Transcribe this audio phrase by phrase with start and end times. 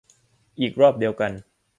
[0.59, 1.31] อีหรอบเดียวกัน